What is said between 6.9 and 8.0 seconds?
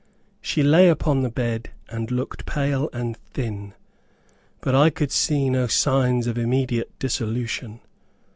dissolution.